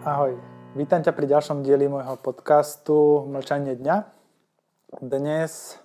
[0.00, 0.32] Ahoj,
[0.80, 4.08] vítam ťa pri ďalšom dieli môjho podcastu Mlčanie dňa.
[5.04, 5.76] Dnes,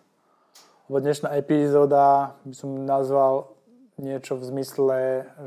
[0.87, 3.51] alebo dnešná epizóda by som nazval
[3.99, 4.99] niečo v zmysle,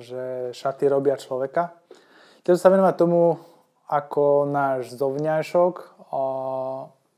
[0.04, 1.80] že šaty robia človeka.
[2.44, 3.40] Chcem sa venovať tomu,
[3.88, 6.04] ako náš zovňajšok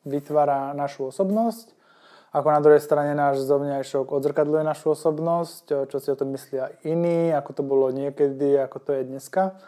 [0.07, 1.75] vytvára našu osobnosť,
[2.30, 7.35] ako na druhej strane náš zovňajšok odzrkadluje našu osobnosť, čo si o tom myslia iní,
[7.35, 9.59] ako to bolo niekedy, ako to je dneska.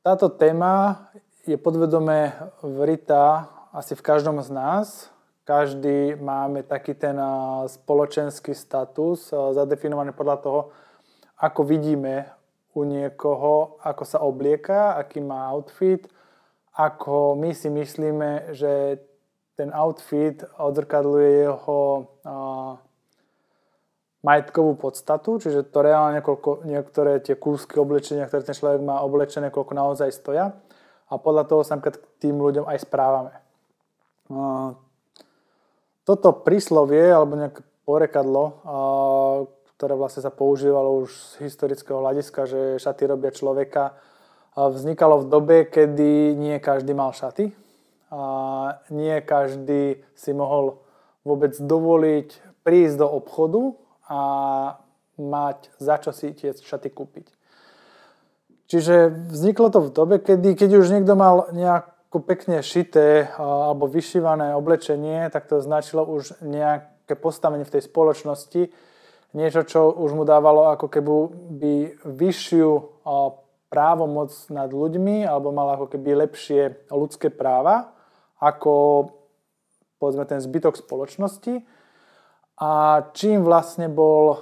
[0.00, 1.12] Táto téma
[1.44, 2.32] je podvedome
[2.64, 5.12] vrita asi v každom z nás.
[5.44, 7.20] Každý máme taký ten
[7.68, 10.60] spoločenský status zadefinovaný podľa toho,
[11.36, 12.32] ako vidíme
[12.72, 16.08] u niekoho, ako sa oblieka, aký má outfit,
[16.72, 19.04] ako my si myslíme, že
[19.52, 22.08] ten outfit odzrkadluje jeho
[24.20, 29.48] majetkovú podstatu, čiže to reálne, koľko niektoré tie kúsky oblečenia, ktoré ten človek má oblečené,
[29.48, 30.52] koľko naozaj stoja
[31.08, 33.32] a podľa toho sa k tým ľuďom aj správame.
[36.04, 38.60] Toto príslovie, alebo nejaké porekadlo,
[39.74, 43.96] ktoré vlastne sa používalo už z historického hľadiska, že šaty robia človeka,
[44.54, 47.56] vznikalo v dobe, kedy nie každý mal šaty.
[48.10, 50.82] A nie každý si mohol
[51.22, 53.78] vôbec dovoliť prísť do obchodu
[54.10, 54.20] a
[55.14, 57.30] mať za čo si tie šaty kúpiť.
[58.66, 64.54] Čiže vzniklo to v dobe, kedy, keď už niekto mal nejako pekne šité alebo vyšívané
[64.54, 68.70] oblečenie, tak to značilo už nejaké postavenie v tej spoločnosti,
[69.34, 71.14] niečo, čo už mu dávalo ako keby
[71.54, 72.70] by vyššiu
[73.70, 77.94] právomoc nad ľuďmi alebo mal ako keby lepšie ľudské práva
[78.42, 79.06] ako
[80.02, 81.62] povedzme ten zbytok spoločnosti
[82.60, 82.70] a
[83.16, 84.36] čím vlastne bol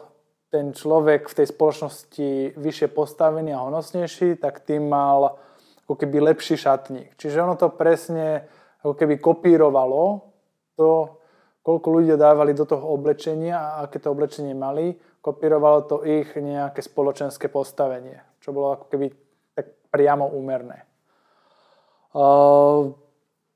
[0.50, 5.38] ten človek v tej spoločnosti vyššie postavený a honosnejší, tak tým mal
[5.86, 7.14] ako keby lepší šatník.
[7.14, 8.42] Čiže ono to presne
[8.82, 10.34] ako keby kopírovalo
[10.74, 11.20] to,
[11.62, 16.80] koľko ľudia dávali do toho oblečenia a aké to oblečenie mali, kopírovalo to ich nejaké
[16.80, 19.12] spoločenské postavenie, čo bolo ako keby
[19.52, 20.88] tak priamo úmerné.
[22.16, 22.96] Uh,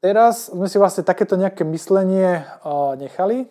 [0.05, 3.49] teraz sme si vlastne takéto nejaké myslenie uh, nechali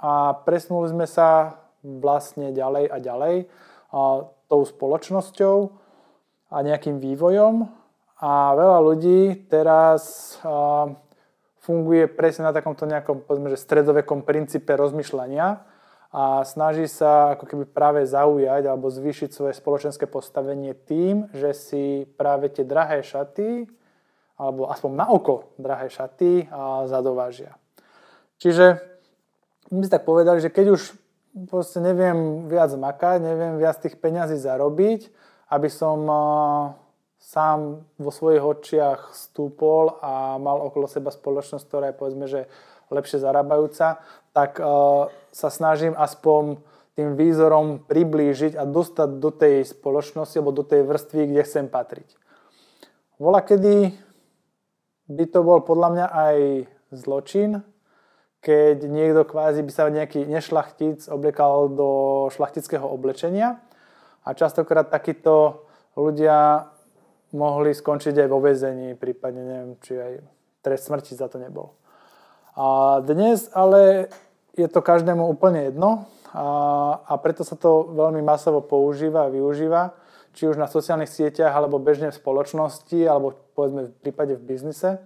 [0.00, 5.56] a presnuli sme sa vlastne ďalej a ďalej a, tou spoločnosťou
[6.50, 7.68] a nejakým vývojom
[8.20, 10.90] a veľa ľudí teraz a,
[11.60, 15.60] funguje presne na takomto nejakom povedzme, že stredovekom princípe rozmýšľania
[16.10, 21.84] a snaží sa ako keby práve zaujať alebo zvýšiť svoje spoločenské postavenie tým, že si
[22.18, 23.70] práve tie drahé šaty
[24.40, 27.54] alebo aspoň na oko drahé šaty a zadovážia.
[28.40, 28.80] Čiže
[29.70, 30.82] my si tak povedali, že keď už
[31.46, 35.10] proste neviem viac makať, neviem viac tých peňazí zarobiť,
[35.50, 36.02] aby som
[37.20, 42.50] sám vo svojich očiach stúpol a mal okolo seba spoločnosť, ktorá je povedzme, že
[42.90, 44.02] lepšie zarábajúca,
[44.34, 44.58] tak
[45.30, 46.58] sa snažím aspoň
[46.98, 52.18] tým výzorom priblížiť a dostať do tej spoločnosti alebo do tej vrstvy, kde chcem patriť.
[53.22, 53.94] Vola kedy
[55.06, 56.36] by to bol podľa mňa aj
[56.90, 57.62] zločin,
[58.40, 61.88] keď niekto kvázi by sa nejaký nešlachtic obliekal do
[62.32, 63.60] šlachtického oblečenia
[64.24, 66.68] a častokrát takíto ľudia
[67.36, 70.12] mohli skončiť aj vo väzení, prípadne neviem, či aj
[70.64, 71.76] trest smrti za to nebol.
[72.56, 74.08] A dnes ale
[74.56, 76.46] je to každému úplne jedno a,
[77.06, 79.94] a preto sa to veľmi masovo používa a využíva,
[80.32, 85.02] či už na sociálnych sieťach, alebo bežne v spoločnosti, alebo povedzme v prípade v biznise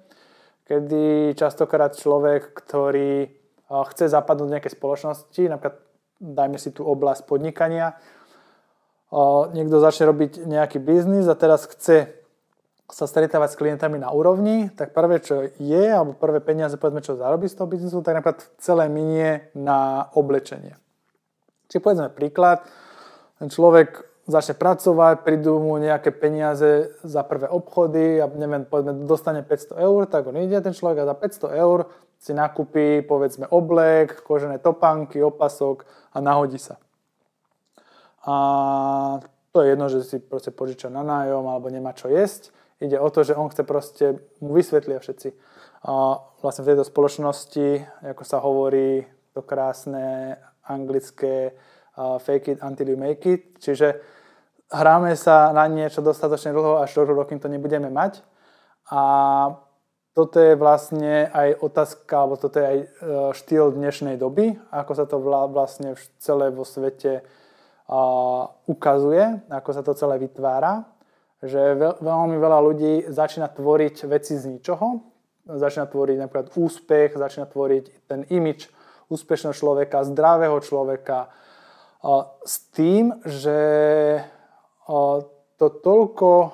[0.64, 3.28] kedy častokrát človek, ktorý
[3.68, 5.76] chce zapadnúť do nejakej spoločnosti, napríklad
[6.20, 7.96] dajme si tú oblasť podnikania,
[9.52, 12.12] niekto začne robiť nejaký biznis a teraz chce
[12.84, 17.16] sa stretávať s klientami na úrovni, tak prvé, čo je, alebo prvé peniaze, povedzme, čo
[17.16, 20.76] zarobí z toho biznisu, tak napríklad celé minie na oblečenie.
[21.72, 22.60] Čiže povedzme príklad,
[23.40, 29.44] ten človek začne pracovať, prídu mu nejaké peniaze za prvé obchody a neviem, povedzme, dostane
[29.44, 31.78] 500 eur, tak on ide ten človek a za 500 eur
[32.16, 35.84] si nakúpi, povedzme, oblek, kožené topánky, opasok
[36.16, 36.80] a nahodí sa.
[38.24, 39.20] A
[39.52, 42.48] to je jedno, že si proste požiča na nájom alebo nemá čo jesť.
[42.80, 44.06] Ide o to, že on chce proste,
[44.40, 45.36] mu vysvetlia všetci.
[45.84, 49.04] A vlastne v tejto spoločnosti, ako sa hovorí,
[49.36, 51.52] to krásne anglické
[52.22, 54.02] fake it until you make it, čiže
[54.70, 58.22] hráme sa na niečo dostatočne dlho, až do kým to nebudeme mať.
[58.90, 59.02] A
[60.14, 62.86] toto je vlastne aj otázka, alebo toto je aj e,
[63.34, 65.18] štýl dnešnej doby, ako sa to
[65.50, 67.26] vlastne celé vo svete
[68.64, 70.88] ukazuje, ako sa to celé vytvára.
[71.44, 75.04] Že veľmi veľa ľudí začína tvoriť veci z ničoho,
[75.44, 78.72] začína tvoriť napríklad úspech, začína tvoriť ten imič
[79.12, 81.28] úspešného človeka, zdravého človeka,
[82.44, 83.60] s tým, že
[85.56, 86.52] to toľko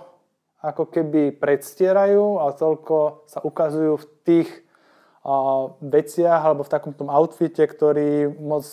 [0.61, 4.49] ako keby predstierajú a toľko sa ukazujú v tých
[5.83, 8.65] veciach alebo v takom tom outfite, ktorý moc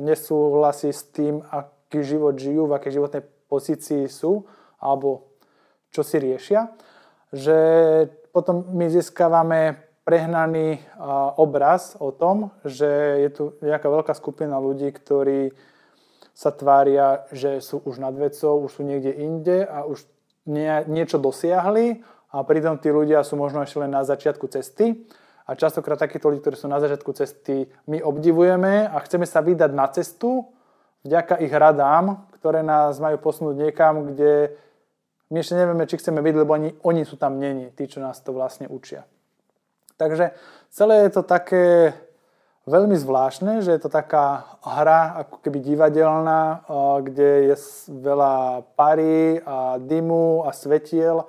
[0.00, 4.46] nesúhlasí s tým, aký život žijú, v akej životnej pozícii sú
[4.78, 5.28] alebo
[5.90, 6.70] čo si riešia,
[7.34, 7.58] že
[8.30, 10.80] potom my získavame prehnaný
[11.36, 12.88] obraz o tom, že
[13.26, 15.50] je tu nejaká veľká skupina ľudí, ktorí
[16.34, 20.06] sa tvária, že sú už nad vecou, už sú niekde inde a už
[20.46, 22.00] nie, niečo dosiahli
[22.30, 25.04] a pritom tí ľudia sú možno ešte len na začiatku cesty.
[25.50, 29.70] A častokrát takíto ľudí, ktorí sú na začiatku cesty, my obdivujeme a chceme sa vydať
[29.74, 30.46] na cestu
[31.04, 34.56] vďaka ich radám, ktoré nás majú posunúť niekam, kde
[35.30, 38.18] my ešte nevieme, či chceme byť, lebo oni, oni sú tam není, tí, čo nás
[38.20, 39.06] to vlastne učia.
[39.96, 40.32] Takže
[40.72, 41.94] celé je to také
[42.70, 46.62] veľmi zvláštne, že je to taká hra ako keby divadelná,
[47.02, 47.56] kde je
[47.90, 51.26] veľa pary a dymu a svetiel.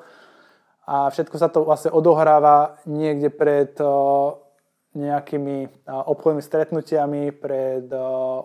[0.85, 3.73] A všetko sa to vlastne odohráva niekde pred
[4.91, 7.89] nejakými obchodnými stretnutiami, pred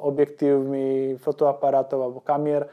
[0.00, 2.70] objektívmi fotoaparátov alebo kamier.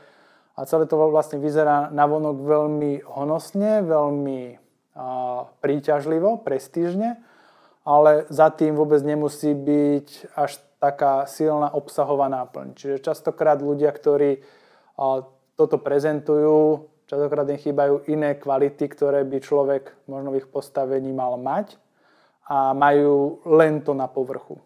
[0.55, 4.41] A celé to vlastne vyzerá navonok veľmi honosne, veľmi
[5.59, 7.19] príťažlivo, prestížne
[7.83, 10.07] ale za tým vôbec nemusí byť
[10.39, 12.75] až taká silná obsahová náplň.
[12.75, 14.43] Čiže častokrát ľudia, ktorí
[15.55, 21.35] toto prezentujú, častokrát im chýbajú iné kvality, ktoré by človek možno v ich postavení mal
[21.39, 21.75] mať
[22.47, 24.59] a majú len to na povrchu.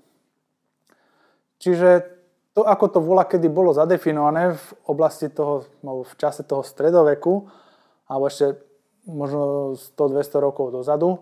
[1.62, 2.18] Čiže
[2.58, 7.46] to, ako to volá, kedy bolo zadefinované v oblasti toho, v čase toho stredoveku,
[8.10, 8.58] alebo ešte
[9.06, 11.22] možno 100-200 rokov dozadu,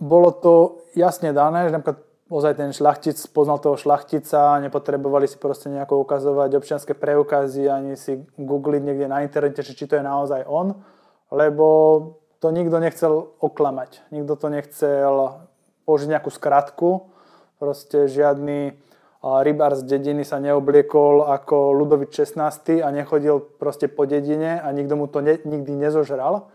[0.00, 2.00] bolo to jasne dané, že napríklad
[2.30, 8.22] ozaj ten šľachtic poznal toho šľachtica, nepotrebovali si proste nejako ukazovať občianské preukazy, ani si
[8.38, 10.78] googliť niekde na internete, či to je naozaj on,
[11.34, 11.66] lebo
[12.38, 14.06] to nikto nechcel oklamať.
[14.14, 15.14] Nikto to nechcel
[15.84, 17.10] použiť nejakú skratku,
[17.58, 18.78] proste žiadny
[19.20, 22.80] rybár z dediny sa neobliekol ako Ludovič 16.
[22.80, 26.48] a nechodil proste po dedine a nikto mu to ne, nikdy nezožral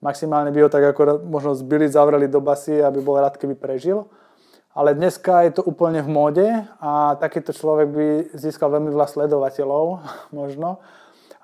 [0.00, 4.08] Maximálne by ho tak ako možno zbili, zavreli do basy, aby bol rád, keby prežil.
[4.72, 6.48] Ale dneska je to úplne v móde
[6.80, 9.84] a takýto človek by získal veľmi veľa sledovateľov
[10.38, 10.80] možno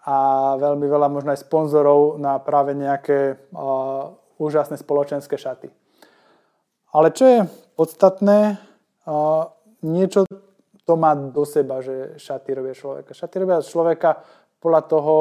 [0.07, 0.17] a
[0.57, 5.67] veľmi veľa možno aj sponzorov na práve nejaké uh, úžasné spoločenské šaty.
[6.95, 7.39] Ale čo je
[7.75, 8.57] podstatné,
[9.11, 9.51] uh,
[9.83, 10.25] niečo
[10.87, 13.11] to má do seba, že šaty robia človeka.
[13.11, 14.23] Šaty robia človeka
[14.63, 15.17] podľa toho,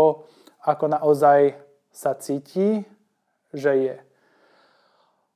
[0.62, 1.58] ako naozaj
[1.90, 2.86] sa cíti,
[3.56, 3.96] že je.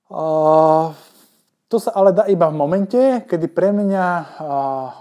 [0.10, 0.92] Uh,
[1.70, 4.26] to sa ale dá iba v momente, kedy pre mňa uh,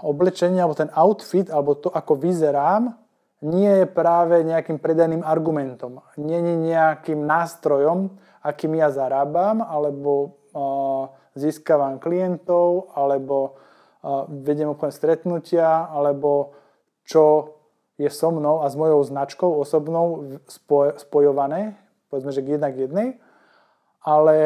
[0.05, 2.93] oblečenie alebo ten outfit alebo to, ako vyzerám,
[3.41, 6.03] nie je práve nejakým predajným argumentom.
[6.19, 13.57] Nie je nejakým nástrojom, akým ja zarábam, alebo uh, získavam klientov, alebo
[14.03, 16.53] uh, vediem úplne stretnutia, alebo
[17.07, 17.55] čo
[17.95, 21.78] je so mnou a s mojou značkou osobnou spoj, spojované
[22.09, 23.21] povedzme, že k jednak jednej,
[24.03, 24.37] ale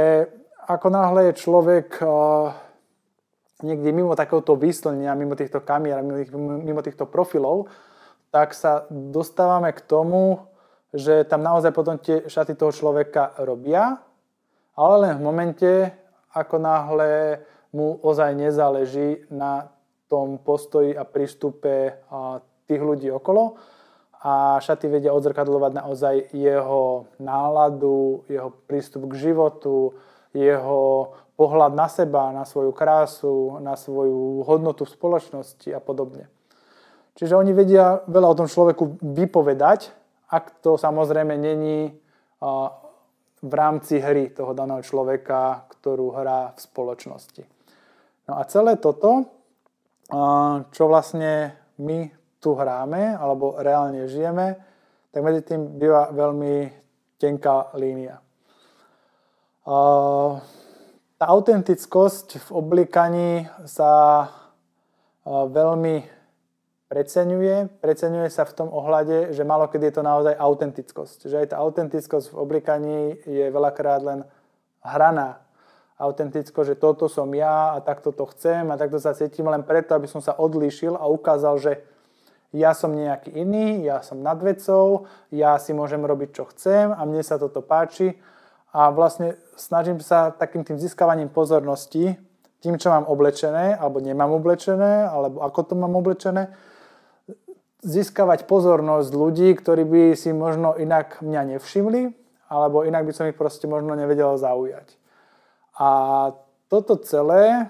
[0.67, 2.51] ako náhle je človek uh,
[3.63, 7.71] niekde mimo takéhoto výslenia, mimo týchto kamier, mimo, mimo týchto profilov,
[8.31, 10.43] tak sa dostávame k tomu,
[10.93, 13.97] že tam naozaj potom tie šaty toho človeka robia,
[14.77, 15.71] ale len v momente,
[16.33, 17.41] ako náhle
[17.73, 19.69] mu ozaj nezáleží na
[20.09, 21.97] tom postoji a prístupe
[22.69, 23.57] tých ľudí okolo,
[24.23, 29.91] a šaty vedia odzrkadľovať naozaj jeho náladu, jeho prístup k životu,
[30.31, 36.31] jeho pohľad na seba, na svoju krásu, na svoju hodnotu v spoločnosti a podobne.
[37.19, 39.91] Čiže oni vedia veľa o tom človeku vypovedať,
[40.31, 41.91] ak to samozrejme není
[43.43, 47.43] v rámci hry toho daného človeka, ktorú hrá v spoločnosti.
[48.31, 49.27] No a celé toto,
[50.71, 54.59] čo vlastne my tu hráme alebo reálne žijeme,
[55.15, 56.67] tak medzi tým býva veľmi
[57.15, 58.19] tenká línia.
[59.63, 64.27] Tá autentickosť v oblikaní sa
[65.25, 66.03] veľmi
[66.91, 67.79] preceňuje.
[67.79, 71.31] Preceňuje sa v tom ohľade, že malo kedy je to naozaj autentickosť.
[71.31, 74.27] Že aj tá autentickosť v oblikaní je veľakrát len
[74.83, 75.39] hraná.
[75.95, 79.95] Autenticko, že toto som ja a takto to chcem a takto sa cítim len preto,
[79.95, 81.79] aby som sa odlíšil a ukázal, že
[82.53, 87.01] ja som nejaký iný, ja som nad vecou, ja si môžem robiť, čo chcem a
[87.03, 88.13] mne sa toto páči
[88.69, 92.13] a vlastne snažím sa takým tým získavaním pozornosti,
[92.61, 96.53] tým, čo mám oblečené, alebo nemám oblečené, alebo ako to mám oblečené,
[97.83, 102.15] získavať pozornosť ľudí, ktorí by si možno inak mňa nevšimli,
[102.47, 104.95] alebo inak by som ich proste možno nevedel zaujať.
[105.75, 105.89] A
[106.71, 107.67] toto celé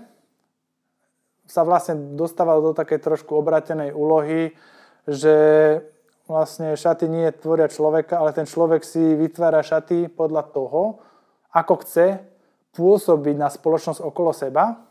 [1.54, 4.58] sa vlastne dostáva do takej trošku obratenej úlohy,
[5.06, 5.38] že
[6.26, 10.98] vlastne šaty nie tvoria človeka, ale ten človek si vytvára šaty podľa toho,
[11.54, 12.26] ako chce
[12.74, 14.82] pôsobiť na spoločnosť okolo seba,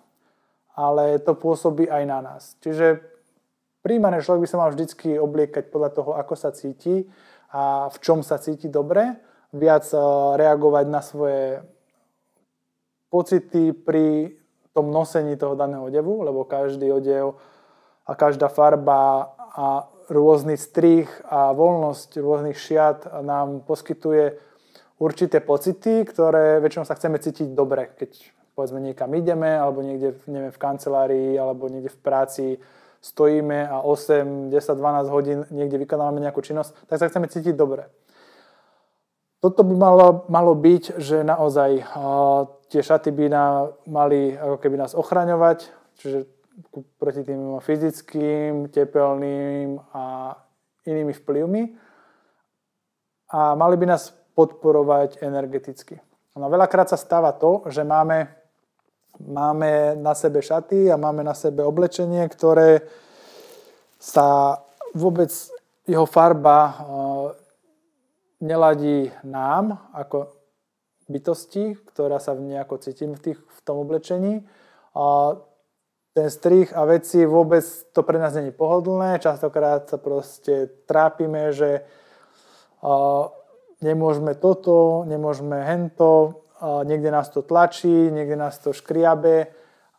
[0.79, 2.55] ale to pôsobí aj na nás.
[2.63, 3.03] Čiže
[3.83, 7.03] príjmané človek by sa mal vždycky obliekať podľa toho, ako sa cíti
[7.51, 9.19] a v čom sa cíti dobre,
[9.51, 10.01] viac eh,
[10.39, 11.43] reagovať na svoje
[13.11, 14.39] pocity pri
[14.73, 17.37] tom nosení toho daného odevu, lebo každý odev
[18.09, 24.37] a každá farba a rôzny strih a voľnosť rôznych šiat nám poskytuje
[24.99, 28.17] určité pocity, ktoré väčšinou sa chceme cítiť dobre, keď
[28.57, 32.47] povedzme niekam ideme, alebo niekde neviem, v kancelárii, alebo niekde v práci
[33.03, 37.91] stojíme a 8, 10, 12 hodín niekde vykonávame nejakú činnosť, tak sa chceme cítiť dobre.
[39.43, 41.83] Toto by malo, malo byť, že naozaj
[42.71, 45.67] tie šaty by nám mali ako keby nás ochraňovať,
[45.99, 46.31] čiže
[47.03, 50.37] proti tým fyzickým, tepelným a
[50.87, 51.63] inými vplyvmi
[53.35, 55.99] a mali by nás podporovať energeticky.
[56.39, 58.31] No veľakrát sa stáva to, že máme,
[59.19, 62.87] máme na sebe šaty a máme na sebe oblečenie, ktoré
[63.99, 64.61] sa
[64.95, 65.35] vôbec
[65.83, 66.79] jeho farba
[68.43, 70.35] neladí nám ako
[71.07, 74.43] bytosti, ktorá sa nejako cítim v, tých, v tom oblečení.
[74.99, 75.39] A
[76.13, 79.23] ten strih a veci vôbec to pre nás není pohodlné.
[79.23, 81.87] Častokrát sa proste trápime, že
[82.85, 83.31] a,
[83.81, 89.51] nemôžeme toto, nemôžeme hento, a niekde nás to tlačí, niekde nás to škriabe,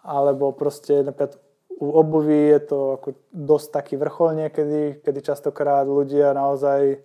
[0.03, 1.35] alebo proste napríklad
[1.75, 7.03] u obuvy je to ako dosť taký vrchol niekedy, kedy častokrát ľudia naozaj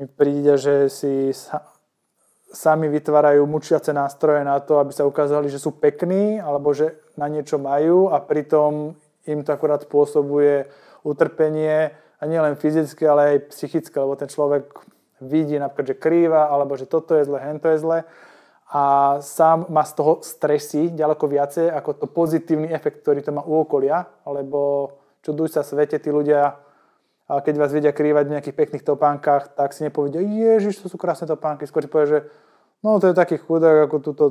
[0.00, 1.60] mi príde, že si sa,
[2.48, 7.28] sami vytvárajú mučiace nástroje na to, aby sa ukázali, že sú pekní alebo že na
[7.28, 8.96] niečo majú a pritom
[9.28, 10.72] im to akurát spôsobuje
[11.04, 14.72] utrpenie a nie len fyzické, ale aj psychické, lebo ten človek
[15.20, 17.98] vidí napríklad, že krýva alebo že toto je zle, hento je zle
[18.72, 18.82] a
[19.20, 23.68] sám má z toho stresy ďaleko viacej ako to pozitívny efekt, ktorý to má u
[23.68, 24.90] okolia, lebo
[25.20, 26.69] čuduj sa svete, tí ľudia
[27.30, 30.98] a keď vás vidia krývať v nejakých pekných topánkach, tak si nepovedia, ježiš, to sú
[30.98, 31.62] krásne topánky.
[31.62, 32.18] Skôr povie, že
[32.82, 34.24] no to je taký chudák, ako túto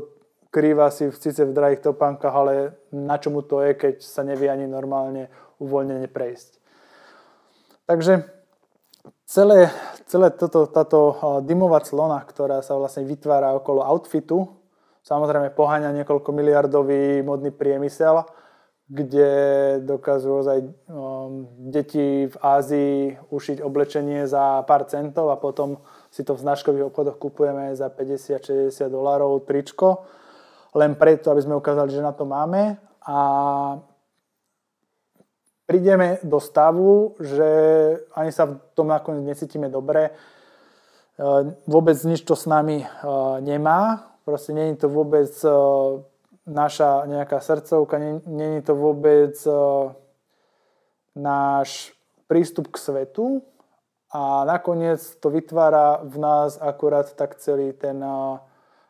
[0.52, 4.52] krýva si v, síce v drahých topánkach, ale na čomu to je, keď sa nevie
[4.52, 5.32] ani normálne
[5.64, 6.60] uvoľnene prejsť.
[7.88, 8.28] Takže
[9.24, 9.72] celé,
[10.04, 11.00] celé toto, táto
[11.48, 14.60] dymová clona, ktorá sa vlastne vytvára okolo outfitu,
[15.08, 18.28] samozrejme poháňa niekoľko miliardový modný priemysel,
[18.90, 19.30] kde
[19.86, 25.78] dokážu ozaj um, deti v Ázii ušiť oblečenie za pár centov a potom
[26.10, 30.10] si to v značkových obchodoch kupujeme za 50-60 dolárov tričko,
[30.74, 32.82] len preto, aby sme ukázali, že na to máme.
[33.06, 33.20] A
[35.70, 37.50] prídeme do stavu, že
[38.18, 40.18] ani sa v tom nakoniec necítime dobre,
[41.22, 46.02] uh, vôbec nič to s nami uh, nemá, proste je to vôbec uh,
[46.48, 49.92] naša nejaká srdcovka, není to vôbec uh,
[51.16, 51.92] náš
[52.28, 53.26] prístup k svetu.
[54.10, 58.42] A nakoniec to vytvára v nás akurát tak celý ten uh,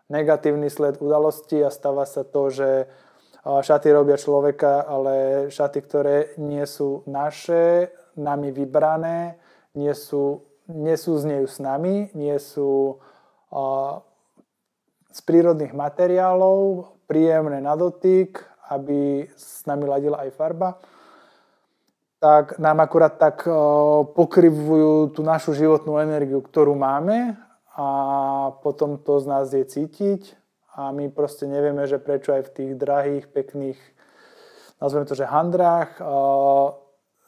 [0.08, 6.18] negatívny sled udalosti a stáva sa to, že uh, šaty robia človeka, ale šaty, ktoré
[6.39, 9.39] nie sú naše, nami vybrané,
[9.75, 13.00] nie sú, nie sú z nej s nami, nie sú
[15.10, 18.37] z prírodných materiálov, príjemné na dotyk,
[18.69, 20.77] aby s nami ladila aj farba,
[22.21, 23.49] tak nám akurát tak
[24.13, 27.33] pokryvujú tú našu životnú energiu, ktorú máme
[27.73, 27.87] a
[28.61, 30.37] potom to z nás je cítiť.
[30.77, 33.79] A my proste nevieme, že prečo aj v tých drahých, pekných,
[34.77, 35.97] nazveme to, že handrách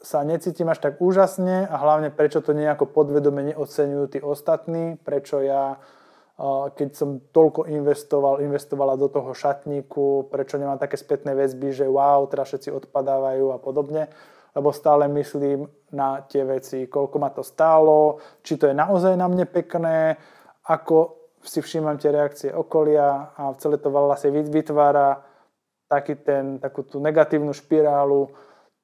[0.02, 5.42] sa necítim až tak úžasne a hlavne prečo to nejako podvedome neocenujú tí ostatní, prečo
[5.42, 5.78] ja
[6.74, 12.24] keď som toľko investoval, investovala do toho šatníku, prečo nemám také spätné väzby, že wow,
[12.26, 14.08] teraz všetci odpadávajú a podobne,
[14.56, 19.28] lebo stále myslím na tie veci, koľko ma to stálo, či to je naozaj na
[19.28, 20.16] mne pekné,
[20.66, 25.20] ako si všímam tie reakcie okolia a celé to vlastne vytvára
[25.90, 28.32] taký ten, takú tú negatívnu špirálu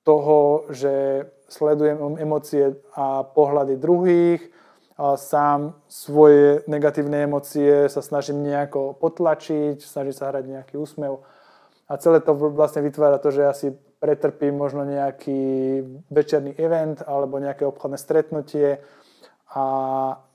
[0.05, 4.43] toho, že sledujem emócie a pohľady druhých,
[4.99, 11.23] sám svoje negatívne emócie sa snažím nejako potlačiť, snažím sa hrať nejaký úsmev
[11.87, 17.39] a celé to vlastne vytvára to, že ja si pretrpím možno nejaký večerný event alebo
[17.39, 18.83] nejaké obchodné stretnutie
[19.55, 19.65] a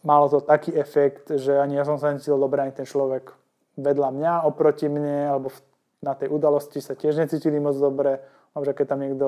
[0.01, 3.29] malo to taký efekt, že ani ja som sa necítil dobre, ani ten človek
[3.77, 5.53] vedľa mňa, oproti mne alebo
[6.03, 8.19] na tej udalosti sa tiež necítili moc dobre.
[8.53, 9.27] Že keď tam niekto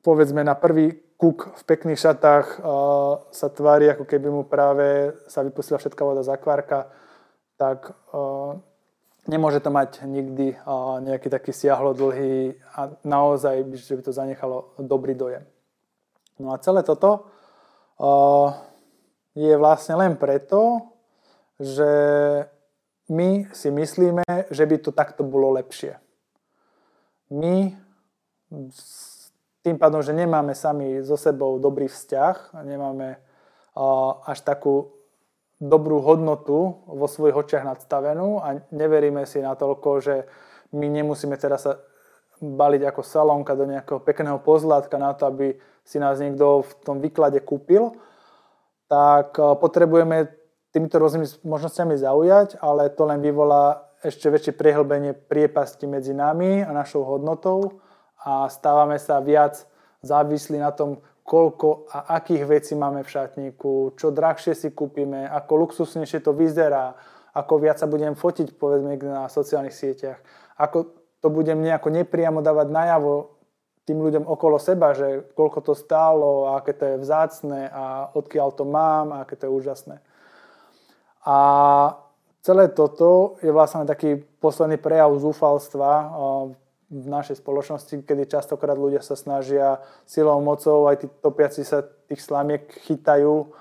[0.00, 5.42] povedzme na prvý kuk v pekných šatách uh, sa tvári, ako keby mu práve sa
[5.42, 6.86] vypustila všetká voda z akvárka,
[7.58, 8.54] tak uh,
[9.26, 14.78] nemôže to mať nikdy uh, nejaký taký siahlo dlhý a naozaj, že by to zanechalo
[14.78, 15.42] dobrý dojem.
[16.38, 17.26] No a celé toto
[17.98, 18.54] uh,
[19.34, 20.86] je vlastne len preto,
[21.58, 21.90] že
[23.10, 24.22] my si myslíme,
[24.54, 25.98] že by to takto bolo lepšie.
[27.34, 27.74] My
[29.62, 33.18] tým pádom, že nemáme sami so sebou dobrý vzťah nemáme
[34.24, 34.94] až takú
[35.58, 40.14] dobrú hodnotu vo svojich očiach nadstavenú a neveríme si natoľko, že
[40.70, 41.82] my nemusíme teraz sa
[42.38, 47.02] baliť ako salónka do nejakého pekného pozlátka na to, aby si nás niekto v tom
[47.02, 47.98] výklade kúpil,
[48.86, 50.30] tak potrebujeme
[50.70, 56.70] týmito rôznymi možnosťami zaujať, ale to len vyvolá ešte väčšie prehlbenie priepasti medzi nami a
[56.70, 57.82] našou hodnotou
[58.24, 59.66] a stávame sa viac
[60.02, 65.68] závislí na tom, koľko a akých vecí máme v šatníku, čo drahšie si kúpime, ako
[65.68, 66.96] luxusnejšie to vyzerá,
[67.36, 70.18] ako viac sa budem fotiť povedzme na sociálnych sieťach,
[70.56, 70.88] ako
[71.20, 73.38] to budem nejako nepriamo dávať najavo
[73.84, 78.48] tým ľuďom okolo seba, že koľko to stálo, a aké to je vzácne a odkiaľ
[78.52, 79.96] to mám a aké to je úžasné.
[81.24, 81.38] A
[82.44, 86.12] celé toto je vlastne taký posledný prejav zúfalstva
[86.88, 92.24] v našej spoločnosti, kedy častokrát ľudia sa snažia silou, mocou, aj tí topiaci sa tých
[92.24, 93.52] slamiek chytajú,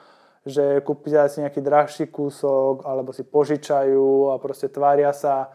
[0.48, 5.52] že kúpia si nejaký drahší kúsok, alebo si požičajú a proste tvária sa,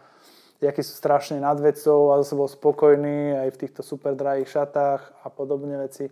[0.63, 5.27] akí sú strašne nad vecou a sebou spokojní aj v týchto super drahých šatách a
[5.27, 6.07] podobne veci.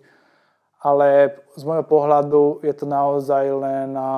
[0.82, 4.14] Ale z môjho pohľadu je to naozaj len a, a,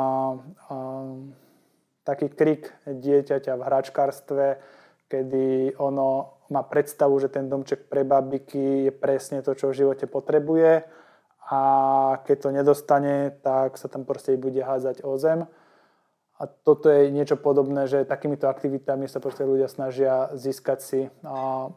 [2.08, 4.46] taký krik dieťaťa v hračkárstve,
[5.12, 10.06] kedy ono má predstavu, že ten domček pre babiky je presne to, čo v živote
[10.08, 10.84] potrebuje
[11.52, 11.62] a
[12.24, 15.46] keď to nedostane, tak sa tam proste bude házať o zem.
[16.40, 21.70] A toto je niečo podobné, že takýmito aktivitami sa proste ľudia snažia získať si a,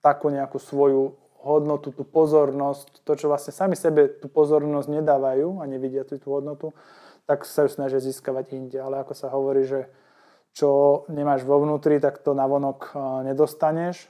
[0.00, 5.64] takú nejakú svoju hodnotu, tú pozornosť, to, čo vlastne sami sebe tú pozornosť nedávajú a
[5.66, 6.74] nevidia tú, tú hodnotu,
[7.26, 8.78] tak sa ju snažia získavať inde.
[8.78, 9.90] Ale ako sa hovorí, že
[10.56, 12.96] čo nemáš vo vnútri, tak to navonok
[13.28, 14.08] nedostaneš.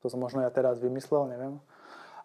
[0.00, 1.60] To som možno ja teraz vymyslel, neviem.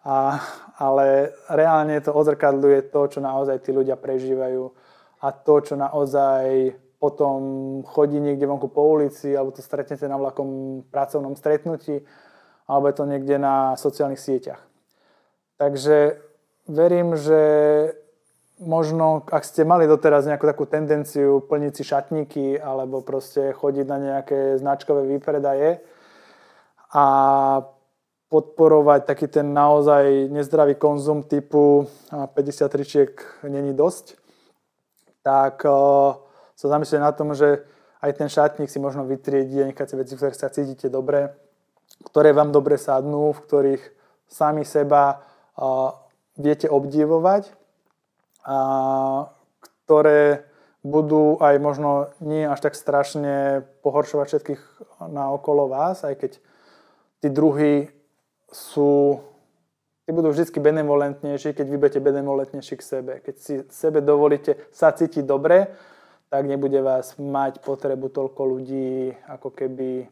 [0.02, 0.40] A,
[0.80, 4.64] ale reálne to odzrkadľuje to, čo naozaj tí ľudia prežívajú
[5.22, 7.40] a to, čo naozaj potom
[7.86, 12.02] chodí niekde vonku po ulici alebo to stretnete na vlakom pracovnom stretnutí
[12.66, 14.58] alebo je to niekde na sociálnych sieťach.
[15.60, 16.18] Takže
[16.66, 17.42] verím, že
[18.62, 23.98] možno, ak ste mali doteraz nejakú takú tendenciu plniť si šatníky alebo proste chodiť na
[23.98, 25.82] nejaké značkové výpredaje
[26.94, 27.06] a
[28.32, 33.12] podporovať taký ten naozaj nezdravý konzum typu 50 tričiek
[33.44, 34.16] není dosť,
[35.20, 35.60] tak
[36.56, 37.66] sa zamyslieť na tom, že
[38.00, 41.36] aj ten šatník si možno vytriedí a nechať si veci, v ktorých sa cítite dobre,
[42.08, 43.82] ktoré vám dobre sadnú, v ktorých
[44.32, 45.20] sami seba
[46.40, 47.61] viete obdivovať
[48.46, 48.58] a
[49.84, 50.46] ktoré
[50.82, 54.62] budú aj možno nie až tak strašne pohoršovať všetkých
[55.14, 56.32] na okolo vás, aj keď
[57.22, 57.74] tí druhí
[58.50, 59.22] sú,
[60.04, 63.12] tí budú vždy benevolentnejší, keď vy budete benevolentnejší k sebe.
[63.22, 65.70] Keď si sebe dovolíte sa cítiť dobre,
[66.32, 70.08] tak nebude vás mať potrebu toľko ľudí ako keby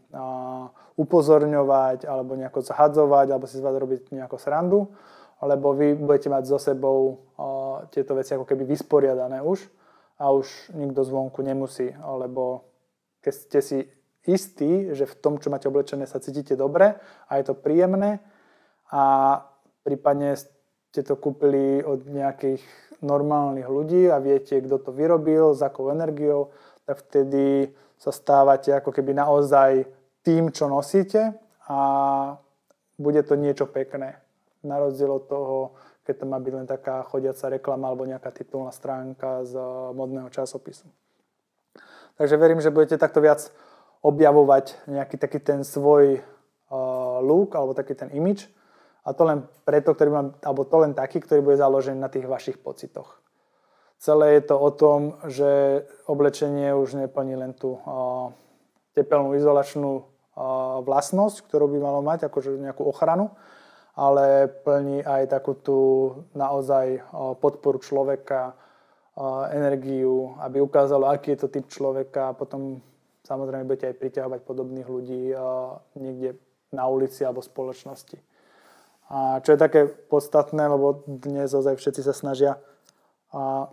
[1.00, 4.92] upozorňovať alebo nejako zhadzovať alebo si z vás robiť nejako srandu
[5.40, 6.98] lebo vy budete mať so sebou
[7.36, 9.64] uh, tieto veci ako keby vysporiadané už
[10.20, 12.68] a už nikto zvonku nemusí, alebo
[13.24, 13.78] keď ste si
[14.28, 18.20] istí, že v tom, čo máte oblečené, sa cítite dobre a je to príjemné
[18.92, 19.02] a
[19.80, 22.60] prípadne ste to kúpili od nejakých
[23.00, 26.52] normálnych ľudí a viete, kto to vyrobil, s akou energiou,
[26.84, 29.88] tak vtedy sa stávate ako keby naozaj
[30.20, 31.32] tým, čo nosíte
[31.64, 31.78] a
[33.00, 34.20] bude to niečo pekné
[34.62, 35.56] na rozdiel od toho,
[36.04, 39.56] keď to má byť len taká chodiaca reklama alebo nejaká titulná stránka z
[39.94, 40.88] modného časopisu.
[42.18, 43.48] Takže verím, že budete takto viac
[44.04, 48.48] objavovať nejaký taký ten svoj uh, look alebo taký ten image
[49.04, 52.28] A to len preto, ktorý mám, alebo to len taký, ktorý bude založený na tých
[52.28, 53.16] vašich pocitoch.
[54.00, 58.32] Celé je to o tom, že oblečenie už neplní len tú uh,
[58.96, 60.04] tepelnú izolačnú uh,
[60.84, 63.32] vlastnosť, ktorú by malo mať, akože nejakú ochranu,
[64.00, 65.80] ale plní aj takú tú
[66.32, 67.04] naozaj
[67.36, 68.56] podporu človeka,
[69.52, 72.80] energiu, aby ukázalo, aký je to typ človeka a potom
[73.28, 75.36] samozrejme budete aj priťahovať podobných ľudí
[76.00, 76.40] niekde
[76.72, 78.16] na ulici alebo spoločnosti.
[79.12, 82.56] A čo je také podstatné, lebo dnes ozaj všetci sa snažia,
[83.34, 83.68] a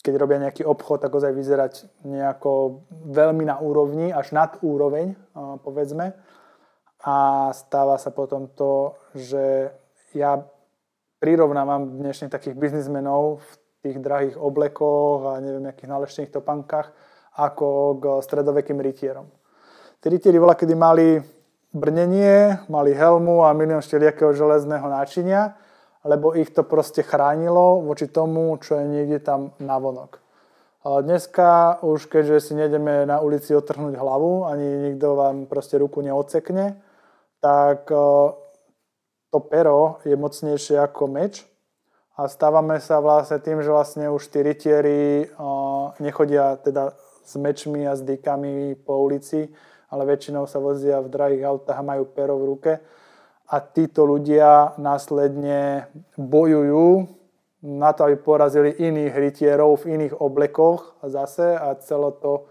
[0.00, 5.14] keď robia nejaký obchod, tak ozaj vyzerať nejako veľmi na úrovni, až nad úroveň,
[5.60, 6.16] povedzme.
[7.00, 9.72] A stáva sa potom to, že
[10.12, 10.44] ja
[11.16, 16.92] prirovnávam dnešných takých biznismenov v tých drahých oblekoch a neviem, akých naleštených topankách,
[17.40, 19.28] ako k stredovekým rytierom.
[20.00, 21.20] Tí rytieri bola, kedy mali
[21.72, 25.56] brnenie, mali helmu a milión šteliakého železného náčinia,
[26.04, 30.20] lebo ich to proste chránilo voči tomu, čo je niekde tam navonok.
[30.80, 36.80] Dneska už keďže si nejdeme na ulici otrhnúť hlavu, ani nikto vám proste ruku neocekne,
[37.40, 37.96] tak e,
[39.32, 41.44] to pero je mocnejšie ako meč
[42.20, 45.26] a stávame sa vlastne tým, že vlastne už tí rytieri e,
[46.04, 46.92] nechodia teda
[47.24, 49.48] s mečmi a s dýkami po ulici,
[49.88, 52.72] ale väčšinou sa vozia v drahých autách a majú pero v ruke.
[53.50, 57.06] A títo ľudia následne bojujú
[57.66, 62.46] na to, aby porazili iných rytierov v iných oblekoch zase a celé to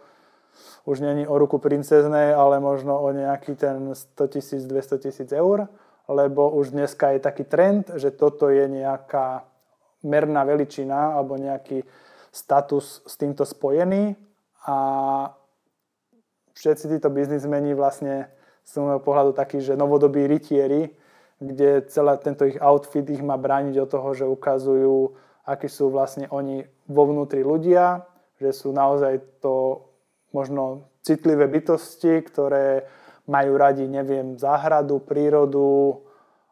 [0.85, 5.67] už není o ruku princeznej, ale možno o nejaký ten 100 tisíc, 200 tisíc eur,
[6.09, 9.45] lebo už dneska je taký trend, že toto je nejaká
[10.03, 11.83] merná veličina alebo nejaký
[12.31, 14.15] status s týmto spojený
[14.65, 14.77] a
[16.53, 18.29] všetci títo biznismeni vlastne
[18.65, 20.93] z môjho pohľadu takí, že novodobí rytieri,
[21.41, 25.15] kde celý tento ich outfit ich má brániť od toho, že ukazujú,
[25.47, 28.05] akí sú vlastne oni vo vnútri ľudia,
[28.38, 29.88] že sú naozaj to
[30.31, 32.85] možno citlivé bytosti, ktoré
[33.29, 36.01] majú radi, neviem, záhradu, prírodu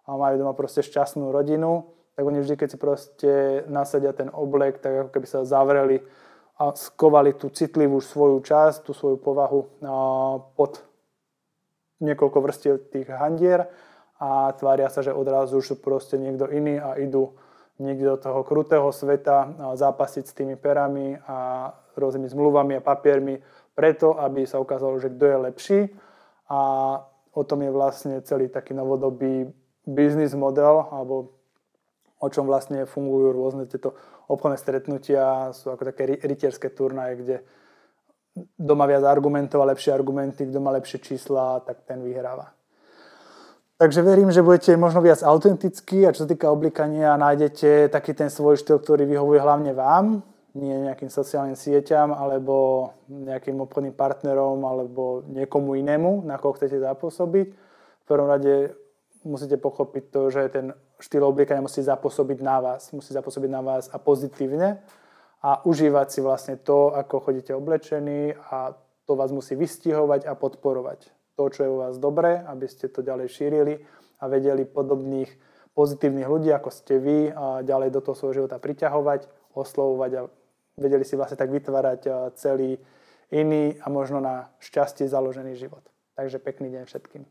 [0.06, 3.32] a majú doma proste šťastnú rodinu, tak oni vždy, keď si proste
[3.70, 6.02] nasadia ten oblek, tak ako keby sa zavreli
[6.58, 9.78] a skovali tú citlivú svoju časť, tú svoju povahu
[10.58, 10.82] pod
[12.02, 13.70] niekoľko vrstiev tých handier
[14.18, 17.38] a tvária sa, že odrazu už sú proste niekto iný a idú
[17.78, 23.38] niekde do toho krutého sveta zápasiť s tými perami a rôznymi zmluvami a papiermi
[23.78, 25.80] preto, aby sa ukázalo, že kto je lepší.
[26.50, 26.60] A
[27.38, 29.54] o tom je vlastne celý taký novodobý
[29.86, 31.38] biznis model alebo
[32.18, 33.94] o čom vlastne fungujú rôzne tieto
[34.26, 37.36] obchodné stretnutia, sú ako také rytierské turnaje, kde
[38.38, 42.54] kto má viac argumentov a lepšie argumenty, kto má lepšie čísla, tak ten vyhráva.
[43.78, 48.34] Takže verím, že budete možno viac autentickí a čo sa týka oblikania, nájdete taký ten
[48.34, 50.26] svoj štýl, ktorý vyhovuje hlavne vám,
[50.58, 57.48] nie nejakým sociálnym sieťam alebo nejakým obchodným partnerom alebo niekomu inému, na koho chcete zapôsobiť.
[57.54, 58.74] V prvom rade
[59.22, 60.66] musíte pochopiť to, že ten
[60.98, 62.90] štýl obliekania musí zapôsobiť na vás.
[62.92, 64.82] Musí zapôsobiť na vás a pozitívne
[65.46, 68.74] a užívať si vlastne to, ako chodíte oblečení a
[69.06, 71.14] to vás musí vystihovať a podporovať.
[71.38, 73.74] To, čo je u vás dobré, aby ste to ďalej šírili
[74.18, 75.30] a vedeli podobných
[75.78, 80.22] pozitívnych ľudí, ako ste vy, a ďalej do toho svojho života priťahovať, oslovovať a
[80.78, 82.78] vedeli si vlastne tak vytvárať celý
[83.34, 85.84] iný a možno na šťastie založený život.
[86.16, 87.26] Takže pekný deň všetkým.